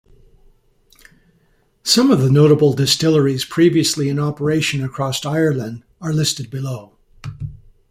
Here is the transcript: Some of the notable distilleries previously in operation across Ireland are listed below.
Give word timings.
Some 1.83 2.09
of 2.09 2.21
the 2.21 2.31
notable 2.31 2.73
distilleries 2.73 3.45
previously 3.45 4.09
in 4.09 4.17
operation 4.17 4.83
across 4.83 5.23
Ireland 5.23 5.83
are 6.01 6.11
listed 6.11 6.49
below. 6.49 6.97